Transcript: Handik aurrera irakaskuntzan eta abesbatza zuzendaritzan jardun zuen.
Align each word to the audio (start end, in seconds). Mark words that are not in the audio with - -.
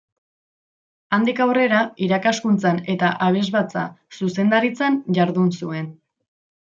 Handik 1.17 1.41
aurrera 1.43 1.81
irakaskuntzan 2.05 2.79
eta 2.93 3.11
abesbatza 3.25 3.83
zuzendaritzan 4.21 4.97
jardun 5.19 5.53
zuen. 5.61 5.91